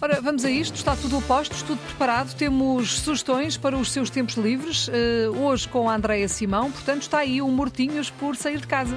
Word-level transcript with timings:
Ora, 0.00 0.20
vamos 0.20 0.44
a 0.44 0.50
isto. 0.50 0.76
Está 0.76 0.94
tudo 0.94 1.18
a 1.18 1.20
postos, 1.22 1.62
tudo 1.62 1.78
preparado. 1.80 2.34
Temos 2.36 3.00
sugestões 3.00 3.56
para 3.56 3.76
os 3.76 3.90
seus 3.90 4.10
tempos 4.10 4.36
livres. 4.36 4.88
eh, 4.92 5.28
hoje 5.28 5.66
com 5.68 5.88
a 5.90 5.94
Andreia 5.96 6.28
Simão. 6.28 6.70
Portanto, 6.70 7.02
está 7.02 7.18
aí 7.18 7.42
um 7.42 7.50
Mortinhos 7.50 8.08
por 8.10 8.36
sair 8.36 8.60
de 8.60 8.66
casa. 8.66 8.96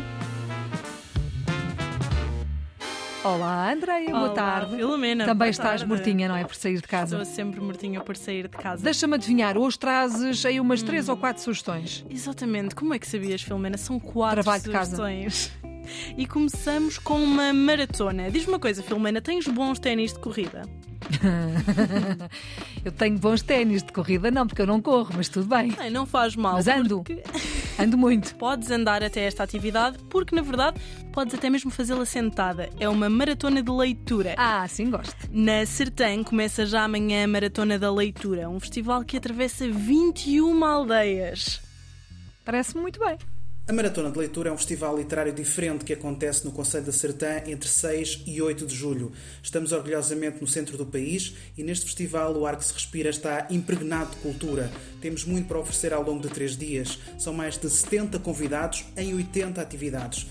Olá, 3.23 3.71
Andreia. 3.71 4.09
Boa 4.09 4.21
Olá, 4.25 4.33
tarde. 4.33 4.75
Filomena. 4.75 5.25
Também 5.25 5.49
estás 5.49 5.81
tarde. 5.81 5.85
mortinha, 5.87 6.27
não 6.27 6.35
é? 6.35 6.43
Por 6.43 6.55
sair 6.55 6.81
de 6.81 6.87
casa. 6.87 7.17
Estou 7.19 7.35
sempre 7.35 7.59
mortinha 7.59 8.01
por 8.01 8.15
sair 8.17 8.47
de 8.47 8.57
casa. 8.57 8.83
Deixa-me 8.83 9.13
adivinhar, 9.15 9.57
hoje 9.57 9.77
trazes 9.77 10.43
aí 10.45 10.59
umas 10.59 10.81
três 10.81 11.07
ou 11.09 11.15
quatro 11.17 11.41
sugestões. 11.41 12.03
Exatamente. 12.09 12.73
Como 12.75 12.93
é 12.95 12.99
que 12.99 13.07
sabias, 13.07 13.41
Filomena? 13.43 13.77
São 13.77 13.99
quatro 13.99 14.41
Trabalho 14.43 14.63
de 14.63 14.69
casa. 14.71 14.95
sugestões. 14.95 15.51
E 16.15 16.27
começamos 16.27 16.99
com 16.99 17.15
uma 17.21 17.51
maratona. 17.51 18.29
Diz-me 18.29 18.53
uma 18.53 18.59
coisa, 18.59 18.83
Filomena, 18.83 19.19
tens 19.19 19.47
bons 19.47 19.79
ténis 19.79 20.13
de 20.13 20.19
corrida? 20.19 20.61
Eu 22.83 22.91
tenho 22.91 23.17
bons 23.17 23.41
ténis 23.41 23.83
de 23.83 23.91
corrida, 23.91 24.31
não, 24.31 24.47
porque 24.47 24.61
eu 24.61 24.65
não 24.67 24.81
corro, 24.81 25.11
mas 25.15 25.29
tudo 25.29 25.45
bem. 25.47 25.75
Ai, 25.77 25.89
não 25.89 26.05
faz 26.05 26.35
mal. 26.35 26.53
Mas 26.53 26.67
ando. 26.67 26.97
porque 27.03 27.21
Ando 27.79 27.97
muito. 27.97 28.35
Podes 28.35 28.71
andar 28.71 29.03
até 29.03 29.21
esta 29.21 29.43
atividade, 29.43 29.97
porque 30.09 30.35
na 30.35 30.41
verdade 30.41 30.79
podes 31.11 31.33
até 31.35 31.49
mesmo 31.49 31.69
fazê-la 31.69 32.05
sentada. 32.05 32.69
É 32.79 32.87
uma 32.89 33.09
maratona 33.09 33.61
de 33.61 33.71
leitura. 33.71 34.35
Ah, 34.37 34.67
sim, 34.67 34.89
gosto. 34.89 35.15
Na 35.31 35.65
Sertã 35.65 36.23
começa 36.23 36.65
já 36.65 36.83
amanhã 36.83 37.23
a 37.23 37.27
Maratona 37.27 37.77
da 37.77 37.91
Leitura, 37.91 38.49
um 38.49 38.59
festival 38.59 39.03
que 39.03 39.17
atravessa 39.17 39.67
21 39.67 40.63
aldeias. 40.63 41.61
Parece-me 42.43 42.81
muito 42.81 42.99
bem. 42.99 43.17
A 43.67 43.73
Maratona 43.73 44.09
de 44.09 44.17
Leitura 44.17 44.49
é 44.49 44.51
um 44.51 44.57
festival 44.57 44.97
literário 44.97 45.31
diferente 45.31 45.85
que 45.85 45.93
acontece 45.93 46.43
no 46.43 46.51
Conselho 46.51 46.83
da 46.83 46.91
Sertã 46.91 47.43
entre 47.45 47.69
6 47.69 48.23
e 48.25 48.41
8 48.41 48.65
de 48.65 48.75
julho. 48.75 49.11
Estamos 49.41 49.71
orgulhosamente 49.71 50.41
no 50.41 50.47
centro 50.47 50.77
do 50.77 50.85
país 50.85 51.35
e 51.55 51.63
neste 51.63 51.85
festival 51.85 52.35
o 52.35 52.45
ar 52.45 52.57
que 52.57 52.65
se 52.65 52.73
respira 52.73 53.11
está 53.11 53.47
impregnado 53.51 54.11
de 54.11 54.17
cultura. 54.17 54.69
Temos 54.99 55.23
muito 55.25 55.47
para 55.47 55.59
oferecer 55.59 55.93
ao 55.93 56.03
longo 56.03 56.23
de 56.23 56.29
três 56.29 56.57
dias. 56.57 56.97
São 57.19 57.33
mais 57.33 57.55
de 57.57 57.69
70 57.69 58.17
convidados 58.19 58.83
em 58.97 59.13
80 59.13 59.61
atividades. 59.61 60.25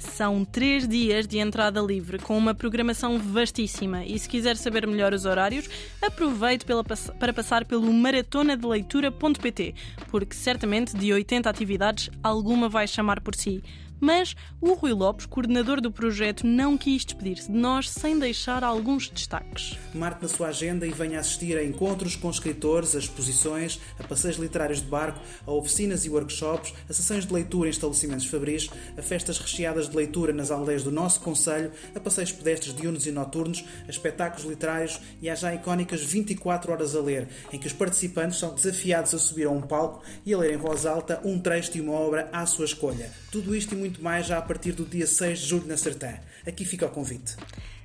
São 0.00 0.44
três 0.46 0.88
dias 0.88 1.26
de 1.26 1.38
entrada 1.38 1.80
livre, 1.80 2.18
com 2.18 2.36
uma 2.36 2.54
programação 2.54 3.18
vastíssima. 3.18 4.04
E 4.04 4.18
se 4.18 4.28
quiser 4.28 4.56
saber 4.56 4.86
melhor 4.86 5.12
os 5.12 5.26
horários, 5.26 5.68
aproveite 6.00 6.64
pela 6.64 6.82
para 6.82 7.32
passar 7.32 7.66
pelo 7.66 7.92
maratonadeleitura.pt, 7.92 9.74
porque 10.10 10.34
certamente 10.34 10.96
de 10.96 11.12
80 11.12 11.48
atividades, 11.48 12.10
alguma 12.22 12.66
vai 12.68 12.88
chamar 12.88 13.20
por 13.20 13.34
si. 13.34 13.62
Mas 14.00 14.34
o 14.60 14.72
Rui 14.72 14.92
Lopes, 14.92 15.26
coordenador 15.26 15.80
do 15.80 15.92
projeto, 15.92 16.46
não 16.46 16.78
quis 16.78 17.04
despedir-se 17.04 17.52
de 17.52 17.56
nós 17.56 17.90
sem 17.90 18.18
deixar 18.18 18.64
alguns 18.64 19.08
destaques. 19.10 19.78
Marque 19.94 20.22
na 20.22 20.28
sua 20.28 20.48
agenda 20.48 20.86
e 20.86 20.90
venha 20.90 21.20
assistir 21.20 21.56
a 21.58 21.64
encontros 21.64 22.16
com 22.16 22.30
escritores, 22.30 22.94
a 22.94 22.98
exposições, 22.98 23.80
a 23.98 24.04
passeios 24.04 24.38
literários 24.38 24.80
de 24.80 24.86
barco, 24.86 25.20
a 25.46 25.52
oficinas 25.52 26.04
e 26.04 26.10
workshops, 26.10 26.72
a 26.88 26.92
sessões 26.92 27.26
de 27.26 27.32
leitura 27.32 27.68
em 27.68 27.70
estabelecimentos 27.70 28.26
fabris, 28.26 28.70
a 28.96 29.02
festas 29.02 29.38
recheadas 29.38 29.88
de 29.88 29.96
leitura 29.96 30.32
nas 30.32 30.50
aldeias 30.50 30.82
do 30.82 30.90
nosso 30.90 31.20
Conselho, 31.20 31.72
a 31.94 32.00
passeios 32.00 32.32
pedestres 32.32 32.74
diurnos 32.74 33.06
e 33.06 33.10
noturnos, 33.10 33.64
a 33.86 33.90
espetáculos 33.90 34.48
literários 34.48 34.98
e 35.20 35.28
às 35.28 35.40
já 35.40 35.54
icónicas 35.54 36.02
24 36.02 36.72
horas 36.72 36.94
a 36.94 37.00
ler, 37.00 37.28
em 37.52 37.58
que 37.58 37.66
os 37.66 37.72
participantes 37.72 38.38
são 38.38 38.54
desafiados 38.54 39.14
a 39.14 39.18
subir 39.18 39.46
a 39.46 39.50
um 39.50 39.60
palco 39.60 40.02
e 40.24 40.32
a 40.32 40.38
ler 40.38 40.54
em 40.54 40.56
voz 40.56 40.86
alta 40.86 41.20
um 41.24 41.38
trecho 41.38 41.72
de 41.72 41.80
uma 41.80 41.92
obra 41.92 42.28
à 42.32 42.46
sua 42.46 42.64
escolha. 42.64 43.10
Tudo 43.30 43.54
isto 43.54 43.74
e 43.74 43.78
muito 43.78 43.89
mais 43.98 44.26
já 44.26 44.38
a 44.38 44.42
partir 44.42 44.72
do 44.72 44.84
dia 44.84 45.06
6 45.06 45.38
de 45.38 45.46
julho 45.46 45.66
na 45.66 45.76
Sertã. 45.76 46.18
Aqui 46.46 46.64
fica 46.64 46.86
o 46.86 46.90
convite. 46.90 47.36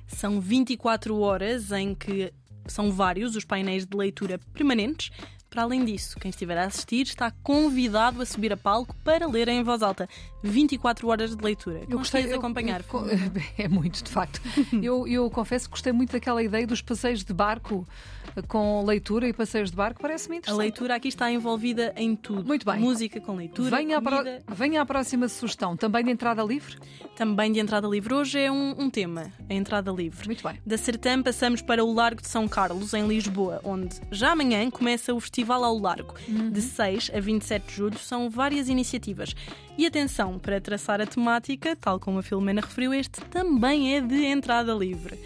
São 0.06 0.40
24 0.40 1.18
horas 1.18 1.72
em 1.72 1.94
que 1.94 2.32
são 2.66 2.92
vários 2.92 3.36
os 3.36 3.44
painéis 3.44 3.86
de 3.86 3.96
leitura 3.96 4.38
permanentes. 4.52 5.10
Para 5.56 5.62
além 5.62 5.86
disso, 5.86 6.20
quem 6.20 6.28
estiver 6.28 6.58
a 6.58 6.64
assistir 6.66 7.04
está 7.06 7.30
convidado 7.42 8.20
a 8.20 8.26
subir 8.26 8.52
a 8.52 8.58
palco 8.58 8.94
para 9.02 9.26
ler 9.26 9.48
em 9.48 9.62
voz 9.62 9.82
alta. 9.82 10.06
24 10.42 11.08
horas 11.08 11.34
de 11.34 11.42
leitura. 11.42 11.80
Eu- 11.88 11.98
acompanhar. 12.34 12.82
eu- 12.92 13.06
é 13.64 13.66
muito, 13.66 14.04
de 14.04 14.10
facto. 14.10 14.38
Eu, 14.82 15.08
eu 15.08 15.30
confesso 15.30 15.64
que 15.64 15.70
gostei 15.70 15.92
muito 15.94 16.12
daquela 16.12 16.42
ideia 16.42 16.66
dos 16.66 16.82
passeios 16.82 17.24
de 17.24 17.32
barco 17.32 17.88
eh, 18.36 18.42
com 18.42 18.84
leitura 18.84 19.26
e 19.26 19.32
passeios 19.32 19.70
de 19.70 19.76
barco. 19.76 20.00
Parece-me 20.02 20.36
A 20.36 20.38
interessante. 20.40 20.58
leitura 20.60 20.94
aqui 20.94 21.08
está 21.08 21.32
envolvida 21.32 21.92
em 21.96 22.14
tudo. 22.14 22.44
Muito 22.46 22.66
bem. 22.66 22.78
Música 22.78 23.18
com 23.18 23.34
leitura, 23.34 23.74
Venha 23.78 23.96
à, 23.96 24.02
pro- 24.02 24.18
comida, 24.18 24.42
venha 24.46 24.82
à 24.82 24.86
próxima 24.86 25.26
sugestão. 25.26 25.74
Também 25.74 26.04
de 26.04 26.10
entrada 26.10 26.42
livre? 26.44 26.76
também 27.16 27.50
de 27.50 27.58
entrada 27.58 27.88
livre. 27.88 28.12
Hoje 28.12 28.38
é 28.38 28.52
um, 28.52 28.74
um 28.78 28.90
tema, 28.90 29.32
a 29.48 29.54
entrada 29.54 29.90
livre. 29.90 30.26
Muito 30.26 30.46
bem. 30.46 30.60
Da 30.66 30.76
Sertã 30.76 31.22
passamos 31.22 31.62
para 31.62 31.82
o 31.82 31.90
Largo 31.90 32.20
de 32.20 32.28
São 32.28 32.46
Carlos, 32.46 32.92
em 32.92 33.06
Lisboa, 33.08 33.58
onde 33.64 33.96
já 34.12 34.32
amanhã 34.32 34.70
começa 34.70 35.14
o 35.14 35.18
Festival 35.18 35.45
ao 35.54 35.78
Largo. 35.78 36.14
De 36.50 36.60
6 36.60 37.10
a 37.14 37.20
27 37.20 37.66
de 37.66 37.74
julho 37.74 37.98
são 37.98 38.28
várias 38.28 38.68
iniciativas. 38.68 39.34
E 39.78 39.86
atenção, 39.86 40.38
para 40.38 40.60
traçar 40.60 41.00
a 41.00 41.06
temática, 41.06 41.76
tal 41.76 42.00
como 42.00 42.18
a 42.18 42.22
Filomena 42.22 42.60
referiu, 42.60 42.92
este 42.94 43.20
também 43.22 43.94
é 43.96 44.00
de 44.00 44.24
entrada 44.24 44.72
livre. 44.72 45.18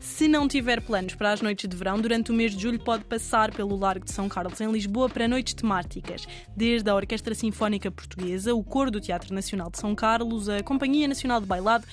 Se 0.00 0.28
não 0.28 0.46
tiver 0.46 0.80
planos 0.80 1.14
para 1.14 1.32
as 1.32 1.42
noites 1.42 1.68
de 1.68 1.76
verão, 1.76 2.00
durante 2.00 2.30
o 2.30 2.34
mês 2.34 2.54
de 2.54 2.62
julho 2.62 2.78
pode 2.78 3.04
passar 3.04 3.52
pelo 3.52 3.76
Largo 3.76 4.04
de 4.04 4.12
São 4.12 4.28
Carlos, 4.28 4.60
em 4.60 4.70
Lisboa, 4.70 5.08
para 5.08 5.26
noites 5.26 5.52
temáticas. 5.52 6.26
Desde 6.56 6.88
a 6.88 6.94
Orquestra 6.94 7.34
Sinfónica 7.34 7.90
Portuguesa, 7.90 8.54
o 8.54 8.62
Coro 8.62 8.90
do 8.90 9.00
Teatro 9.00 9.34
Nacional 9.34 9.68
de 9.68 9.78
São 9.78 9.94
Carlos, 9.94 10.48
a 10.48 10.62
Companhia 10.62 11.08
Nacional 11.08 11.40
de 11.40 11.46
Bailado, 11.46 11.84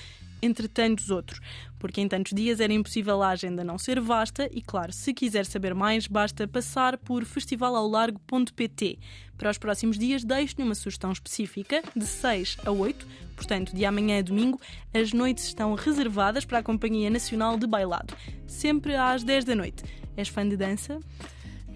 entre 0.44 0.68
tantos 0.68 1.10
outros. 1.10 1.40
Porque 1.78 2.00
em 2.00 2.08
tantos 2.08 2.32
dias 2.32 2.60
era 2.60 2.72
impossível 2.72 3.22
a 3.22 3.30
agenda 3.30 3.64
não 3.64 3.78
ser 3.78 4.00
vasta 4.00 4.48
e, 4.52 4.62
claro, 4.62 4.92
se 4.92 5.12
quiser 5.12 5.44
saber 5.46 5.74
mais, 5.74 6.06
basta 6.06 6.46
passar 6.46 6.96
por 6.98 7.24
festivalaolargo.pt. 7.24 8.98
Para 9.36 9.50
os 9.50 9.58
próximos 9.58 9.98
dias, 9.98 10.24
deixo-lhe 10.24 10.62
uma 10.62 10.74
sugestão 10.74 11.12
específica, 11.12 11.82
de 11.94 12.06
6 12.06 12.58
a 12.64 12.70
8, 12.70 13.06
portanto, 13.36 13.74
de 13.74 13.84
amanhã 13.84 14.18
a 14.18 14.22
domingo, 14.22 14.60
as 14.92 15.12
noites 15.12 15.44
estão 15.44 15.74
reservadas 15.74 16.44
para 16.44 16.58
a 16.58 16.62
Companhia 16.62 17.10
Nacional 17.10 17.58
de 17.58 17.66
Bailado, 17.66 18.14
sempre 18.46 18.94
às 18.94 19.24
10 19.24 19.44
da 19.44 19.54
noite. 19.54 19.82
És 20.16 20.28
fã 20.28 20.48
de 20.48 20.56
dança? 20.56 21.00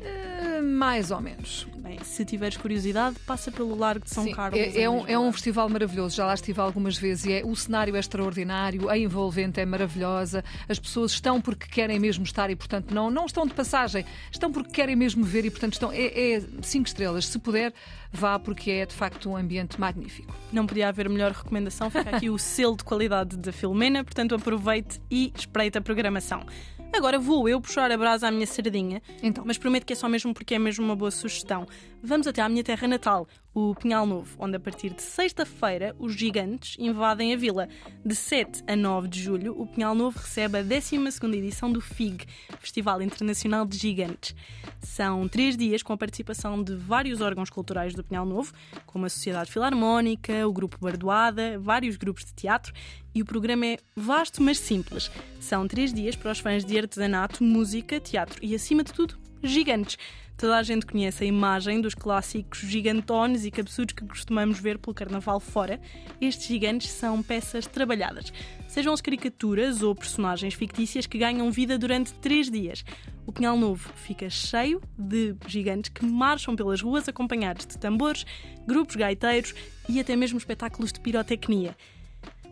Eh, 0.00 0.60
mais 0.60 1.10
ou 1.10 1.20
menos. 1.20 1.66
Bem, 1.88 2.04
se 2.04 2.22
tiveres 2.22 2.54
curiosidade, 2.58 3.16
passa 3.20 3.50
pelo 3.50 3.74
Largo 3.74 4.04
de 4.04 4.10
São 4.10 4.22
Sim, 4.22 4.32
Carlos. 4.32 4.60
é, 4.60 4.82
é 4.82 4.90
um, 4.90 5.06
é 5.06 5.18
um 5.18 5.32
festival 5.32 5.70
maravilhoso, 5.70 6.14
já 6.14 6.26
lá 6.26 6.34
estive 6.34 6.60
algumas 6.60 6.98
vezes 6.98 7.24
e 7.24 7.32
é, 7.32 7.42
o 7.42 7.56
cenário 7.56 7.96
é 7.96 7.98
extraordinário, 7.98 8.90
a 8.90 8.98
envolvente 8.98 9.58
é 9.58 9.64
maravilhosa, 9.64 10.44
as 10.68 10.78
pessoas 10.78 11.12
estão 11.12 11.40
porque 11.40 11.66
querem 11.66 11.98
mesmo 11.98 12.24
estar 12.24 12.50
e, 12.50 12.56
portanto, 12.56 12.94
não, 12.94 13.10
não 13.10 13.24
estão 13.24 13.46
de 13.46 13.54
passagem, 13.54 14.04
estão 14.30 14.52
porque 14.52 14.70
querem 14.70 14.94
mesmo 14.94 15.24
ver 15.24 15.46
e, 15.46 15.50
portanto, 15.50 15.72
estão. 15.72 15.90
É, 15.90 16.34
é 16.34 16.42
cinco 16.60 16.88
estrelas. 16.88 17.26
Se 17.26 17.38
puder, 17.38 17.72
vá 18.12 18.38
porque 18.38 18.70
é 18.70 18.84
de 18.84 18.94
facto 18.94 19.30
um 19.30 19.34
ambiente 19.34 19.80
magnífico. 19.80 20.36
Não 20.52 20.66
podia 20.66 20.88
haver 20.88 21.08
melhor 21.08 21.32
recomendação. 21.32 21.88
Fica 21.88 22.16
aqui 22.16 22.28
o 22.28 22.36
selo 22.36 22.76
de 22.76 22.84
qualidade 22.84 23.34
da 23.38 23.50
Filomena, 23.50 24.04
portanto 24.04 24.34
aproveite 24.34 25.00
e 25.10 25.32
espreite 25.34 25.78
a 25.78 25.80
programação. 25.80 26.44
Agora 26.92 27.18
vou 27.18 27.48
eu 27.48 27.60
puxar 27.60 27.90
a 27.92 27.96
brasa 27.96 28.26
à 28.26 28.30
minha 28.30 28.46
sardinha, 28.46 29.00
Então. 29.22 29.44
mas 29.46 29.56
prometo 29.58 29.84
que 29.84 29.92
é 29.92 29.96
só 29.96 30.08
mesmo 30.08 30.34
porque 30.34 30.54
é 30.54 30.58
mesmo 30.58 30.84
uma 30.84 30.96
boa 30.96 31.10
sugestão. 31.10 31.66
Vamos 32.02 32.26
até 32.26 32.40
à 32.42 32.48
minha 32.48 32.64
terra 32.64 32.88
natal, 32.88 33.28
o 33.54 33.74
Pinhal 33.74 34.04
Novo, 34.06 34.34
onde 34.38 34.56
a 34.56 34.60
partir 34.60 34.90
de 34.90 35.02
sexta-feira 35.02 35.94
os 35.98 36.14
gigantes 36.14 36.76
invadem 36.78 37.32
a 37.34 37.36
vila. 37.36 37.68
De 38.04 38.14
7 38.16 38.62
a 38.66 38.74
9 38.74 39.06
de 39.08 39.20
julho, 39.22 39.54
o 39.60 39.66
Pinhal 39.66 39.94
Novo 39.94 40.18
recebe 40.18 40.58
a 40.58 40.64
12ª 40.64 41.34
edição 41.36 41.70
do 41.70 41.80
FIG, 41.80 42.24
Festival 42.58 43.00
Internacional 43.02 43.64
de 43.66 43.76
Gigantes. 43.76 44.34
São 44.80 45.28
três 45.28 45.56
dias 45.56 45.82
com 45.82 45.92
a 45.92 45.96
participação 45.96 46.62
de 46.62 46.74
vários 46.74 47.20
órgãos 47.20 47.50
culturais 47.50 47.94
do 47.94 48.02
Pinhal 48.02 48.24
Novo, 48.26 48.52
como 48.86 49.06
a 49.06 49.08
Sociedade 49.08 49.50
Filarmónica, 49.52 50.46
o 50.48 50.52
Grupo 50.52 50.78
Bardoada, 50.80 51.58
vários 51.58 51.96
grupos 51.96 52.24
de 52.24 52.32
teatro 52.34 52.72
e 53.18 53.22
o 53.22 53.24
programa 53.24 53.66
é 53.66 53.78
vasto, 53.96 54.40
mas 54.40 54.60
simples. 54.60 55.10
São 55.40 55.66
três 55.66 55.92
dias 55.92 56.14
para 56.14 56.30
os 56.30 56.38
fãs 56.38 56.64
de 56.64 56.78
artesanato, 56.78 57.42
música, 57.42 57.98
teatro 57.98 58.38
e, 58.40 58.54
acima 58.54 58.84
de 58.84 58.92
tudo, 58.92 59.18
gigantes. 59.42 59.98
Toda 60.36 60.56
a 60.56 60.62
gente 60.62 60.86
conhece 60.86 61.24
a 61.24 61.26
imagem 61.26 61.80
dos 61.80 61.96
clássicos 61.96 62.60
gigantones 62.60 63.44
e 63.44 63.50
cabeçudos 63.50 63.92
que 63.92 64.06
costumamos 64.06 64.60
ver 64.60 64.78
pelo 64.78 64.94
carnaval 64.94 65.40
fora. 65.40 65.80
Estes 66.20 66.46
gigantes 66.46 66.90
são 66.92 67.20
peças 67.24 67.66
trabalhadas. 67.66 68.32
Sejam 68.68 68.92
as 68.92 69.00
caricaturas 69.00 69.82
ou 69.82 69.96
personagens 69.96 70.54
fictícias 70.54 71.04
que 71.04 71.18
ganham 71.18 71.50
vida 71.50 71.76
durante 71.76 72.14
três 72.14 72.48
dias. 72.48 72.84
O 73.26 73.32
Pinhal 73.32 73.58
Novo 73.58 73.92
fica 73.96 74.30
cheio 74.30 74.80
de 74.96 75.34
gigantes 75.48 75.90
que 75.90 76.06
marcham 76.06 76.54
pelas 76.54 76.80
ruas 76.80 77.08
acompanhados 77.08 77.66
de 77.66 77.76
tambores, 77.76 78.24
grupos 78.64 78.94
gaiteiros 78.94 79.56
e 79.88 79.98
até 79.98 80.14
mesmo 80.14 80.38
espetáculos 80.38 80.92
de 80.92 81.00
pirotecnia. 81.00 81.74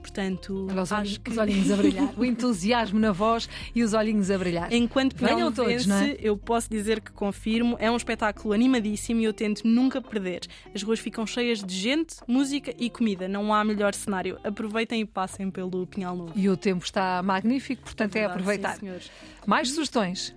Portanto, 0.07 0.69
os, 0.71 0.93
olhinhos, 0.93 1.19
que 1.19 1.31
os 1.31 1.37
olhinhos 1.37 1.71
a 1.71 1.77
brilhar. 1.77 2.13
O 2.17 2.25
entusiasmo 2.25 2.99
na 2.99 3.11
voz 3.11 3.49
e 3.75 3.83
os 3.83 3.93
olhinhos 3.93 4.31
a 4.31 4.39
brilhar. 4.39 4.73
Enquanto 4.73 5.17
Venham 5.17 5.51
todos, 5.53 5.85
não 5.85 5.97
é? 5.97 6.17
eu 6.21 6.37
posso 6.37 6.71
dizer 6.71 7.01
que 7.01 7.11
confirmo, 7.11 7.77
é 7.81 7.91
um 7.91 7.97
espetáculo 7.97 8.55
animadíssimo 8.55 9.21
e 9.21 9.25
eu 9.25 9.33
tento 9.33 9.67
nunca 9.67 10.01
perder. 10.01 10.43
As 10.73 10.83
ruas 10.83 11.01
ficam 11.01 11.27
cheias 11.27 11.63
de 11.63 11.75
gente, 11.75 12.17
música 12.29 12.73
e 12.79 12.89
comida. 12.89 13.27
Não 13.27 13.53
há 13.53 13.65
melhor 13.65 13.95
cenário. 13.95 14.39
Aproveitem 14.45 15.01
e 15.01 15.05
passem 15.05 15.51
pelo 15.51 15.87
Pinhal 15.89 16.15
Novo. 16.15 16.33
E 16.37 16.49
o 16.49 16.57
tempo 16.57 16.85
está 16.85 17.21
magnífico, 17.23 17.83
portanto 17.83 18.15
é, 18.15 18.21
Verdade, 18.21 18.41
aproveitar. 18.41 18.75
sim, 18.75 18.81
senhores. 18.81 19.11
Mais 19.45 19.71
sugestões? 19.71 20.36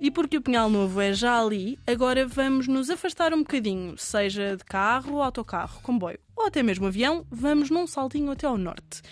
E 0.00 0.10
porque 0.10 0.38
o 0.38 0.42
Pinhal 0.42 0.70
Novo 0.70 0.98
é 1.00 1.12
já 1.12 1.38
ali, 1.38 1.78
agora 1.86 2.26
vamos 2.26 2.66
nos 2.66 2.88
afastar 2.88 3.34
um 3.34 3.40
bocadinho, 3.40 3.98
seja 3.98 4.56
de 4.56 4.64
carro, 4.64 5.20
autocarro, 5.20 5.80
comboio 5.82 6.18
ou 6.40 6.46
até 6.46 6.62
mesmo 6.62 6.86
avião, 6.86 7.26
vamos 7.30 7.68
num 7.68 7.86
saltinho 7.86 8.30
até 8.30 8.46
ao 8.46 8.56
norte. 8.56 9.02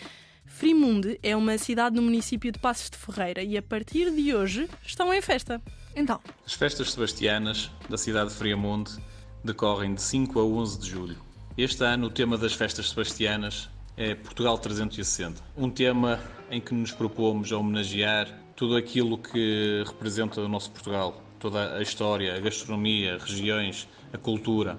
Frimunde 0.47 1.21
é 1.23 1.37
uma 1.37 1.59
cidade 1.59 1.95
no 1.95 2.01
município 2.01 2.51
de 2.51 2.59
Passos 2.59 2.89
de 2.89 2.97
Ferreira 2.97 3.43
e 3.43 3.57
a 3.59 3.63
partir 3.63 4.11
de 4.11 4.35
hoje 4.35 4.67
estão 4.85 5.13
em 5.13 5.21
festa. 5.21 5.61
Então, 5.95 6.21
As 6.47 6.55
festas 6.55 6.91
sebastianas 6.93 7.71
da 7.89 7.99
cidade 7.99 8.31
de 8.31 8.37
Friamonte 8.37 8.97
decorrem 9.45 9.95
de 9.95 10.01
5 10.01 10.41
a 10.41 10.45
11 10.45 10.81
de 10.81 10.89
julho. 10.89 11.19
Este 11.57 11.85
ano 11.85 12.07
o 12.07 12.11
tema 12.11 12.39
das 12.39 12.55
festas 12.55 12.89
sebastianas 12.89 13.69
é 13.95 14.15
Portugal 14.15 14.57
360, 14.57 15.43
um 15.55 15.69
tema 15.69 16.19
em 16.51 16.63
que 16.63 16.73
nos 16.73 16.93
propomos 16.93 17.53
a 17.53 17.59
homenagear 17.59 18.27
tudo 18.59 18.77
aquilo 18.77 19.17
que 19.17 19.85
representa 19.87 20.41
o 20.41 20.49
nosso 20.49 20.73
Portugal, 20.73 21.23
toda 21.39 21.77
a 21.77 21.81
história, 21.81 22.35
a 22.35 22.41
gastronomia, 22.41 23.17
regiões, 23.17 23.89
a 24.13 24.19
cultura. 24.19 24.77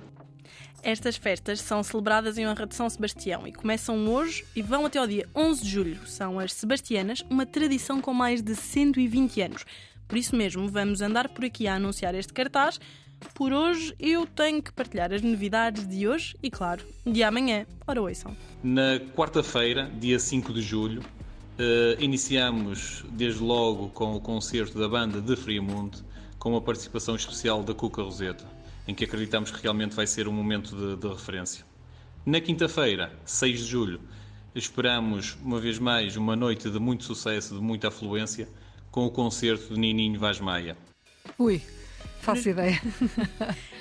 Estas 0.83 1.15
festas 1.15 1.61
são 1.61 1.81
celebradas 1.81 2.37
em 2.37 2.45
honra 2.45 2.67
de 2.67 2.75
São 2.75 2.89
Sebastião 2.89 3.47
e 3.47 3.53
começam 3.53 4.05
hoje 4.09 4.43
e 4.53 4.61
vão 4.61 4.85
até 4.85 4.99
ao 4.99 5.07
dia 5.07 5.25
11 5.33 5.63
de 5.63 5.69
julho. 5.69 6.07
São 6.07 6.39
as 6.39 6.51
Sebastianas, 6.51 7.23
uma 7.29 7.45
tradição 7.45 8.01
com 8.01 8.13
mais 8.13 8.41
de 8.41 8.53
120 8.53 9.41
anos. 9.41 9.65
Por 10.09 10.17
isso 10.17 10.35
mesmo, 10.35 10.67
vamos 10.67 11.01
andar 11.01 11.29
por 11.29 11.45
aqui 11.45 11.65
a 11.65 11.75
anunciar 11.75 12.13
este 12.15 12.33
cartaz. 12.33 12.81
Por 13.33 13.53
hoje, 13.53 13.95
eu 13.97 14.25
tenho 14.25 14.61
que 14.61 14.73
partilhar 14.73 15.13
as 15.13 15.21
novidades 15.21 15.87
de 15.87 16.05
hoje 16.05 16.35
e, 16.43 16.51
claro, 16.51 16.85
de 17.05 17.23
amanhã. 17.23 17.65
Ora, 17.87 18.01
ouçam. 18.01 18.35
Na 18.61 18.99
quarta-feira, 19.15 19.89
dia 19.99 20.19
5 20.19 20.53
de 20.53 20.61
julho, 20.61 21.01
eh, 21.59 21.97
iniciamos 21.99 23.03
desde 23.11 23.43
logo 23.43 23.89
com 23.89 24.15
o 24.15 24.21
concerto 24.21 24.79
da 24.79 24.87
banda 24.87 25.19
de 25.19 25.35
Friamonte, 25.35 26.01
com 26.39 26.51
uma 26.51 26.61
participação 26.61 27.17
especial 27.17 27.61
da 27.63 27.73
Cuca 27.73 28.01
Roseta, 28.01 28.45
em 28.87 28.95
que 28.95 29.03
acreditamos 29.03 29.51
que 29.51 29.61
realmente 29.61 29.93
vai 29.93 30.07
ser 30.07 30.25
um 30.29 30.31
momento 30.31 30.73
de, 30.73 30.95
de 30.95 31.07
referência. 31.09 31.65
Na 32.25 32.39
quinta-feira, 32.39 33.11
6 33.25 33.59
de 33.59 33.65
julho, 33.65 33.99
esperamos 34.55 35.37
uma 35.43 35.59
vez 35.59 35.77
mais 35.77 36.15
uma 36.15 36.33
noite 36.33 36.69
de 36.69 36.79
muito 36.79 37.03
sucesso, 37.03 37.55
de 37.55 37.61
muita 37.61 37.89
afluência, 37.89 38.47
com 38.89 39.05
o 39.05 39.11
concerto 39.11 39.73
de 39.73 39.79
Nininho 39.79 40.17
Vaz 40.17 40.39
Maia. 40.39 40.77
ui, 41.37 41.61
faço 42.21 42.47
ideia. 42.47 42.81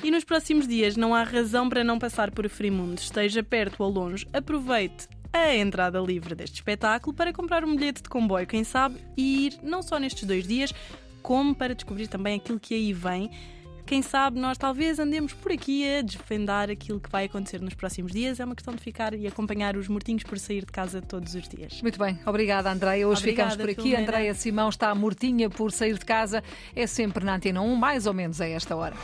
E 0.02 0.12
nos 0.12 0.22
próximos 0.22 0.69
dias 0.69 0.96
não 0.96 1.12
há 1.12 1.24
razão 1.24 1.69
para 1.69 1.82
não 1.82 1.98
passar 1.98 2.31
por 2.31 2.48
Frimundo. 2.48 3.00
Esteja 3.00 3.42
perto 3.42 3.82
ou 3.82 3.90
longe, 3.90 4.26
aproveite 4.32 5.08
a 5.32 5.54
entrada 5.54 5.98
livre 6.00 6.34
deste 6.34 6.56
espetáculo 6.56 7.14
para 7.14 7.32
comprar 7.32 7.64
um 7.64 7.75
bilhete 7.76 8.02
de 8.02 8.08
comboio, 8.08 8.46
quem 8.46 8.64
sabe, 8.64 8.96
e 9.16 9.46
ir 9.46 9.58
não 9.62 9.82
só 9.82 9.98
nestes 9.98 10.25
dois 10.25 10.46
dias, 10.46 10.72
como 11.22 11.54
para 11.54 11.75
descobrir 11.75 12.08
também 12.08 12.36
aquilo 12.36 12.58
que 12.58 12.75
aí 12.75 12.92
vem. 12.92 13.30
Quem 13.88 14.02
sabe 14.02 14.38
nós 14.38 14.58
talvez 14.58 14.98
andemos 14.98 15.32
por 15.32 15.50
aqui 15.50 15.82
a 15.96 16.02
desvendar 16.02 16.69
aquilo 16.69 17.00
que 17.00 17.08
vai 17.08 17.25
acontecer 17.25 17.58
nos 17.58 17.72
próximos 17.72 18.12
dias. 18.12 18.38
É 18.38 18.44
uma 18.44 18.54
questão 18.54 18.75
de 18.75 18.82
ficar 18.82 19.14
e 19.14 19.26
acompanhar 19.26 19.78
os 19.78 19.88
mortinhos 19.88 20.22
por 20.25 20.38
sair 20.38 20.60
de 20.60 20.70
casa 20.70 21.00
todos 21.00 21.34
os 21.34 21.48
dias. 21.48 21.81
Muito 21.81 21.98
bem, 21.98 22.20
obrigada 22.26 22.70
Andreia. 22.70 23.08
Hoje 23.08 23.22
Obrigada, 23.22 23.52
ficamos 23.52 23.56
por 23.56 23.70
aqui. 23.70 23.88
Filomena. 23.88 24.02
Andreia 24.10 24.34
Simão 24.34 24.69
está 24.69 24.94
mortinha 24.94 25.48
por 25.48 25.72
sair 25.72 25.98
de 25.98 26.04
casa. 26.04 26.44
É 26.76 26.86
sempre 26.86 27.24
na 27.24 27.36
Antena 27.36 27.62
1, 27.62 27.74
mais 27.76 28.06
ou 28.06 28.12
menos 28.12 28.42
a 28.42 28.46
esta 28.46 28.76
hora. 28.76 28.96